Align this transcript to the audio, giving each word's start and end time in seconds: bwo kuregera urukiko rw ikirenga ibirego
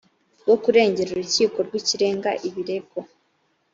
bwo 0.41 0.55
kuregera 0.63 1.09
urukiko 1.11 1.57
rw 1.67 1.73
ikirenga 1.81 2.31
ibirego 2.47 2.99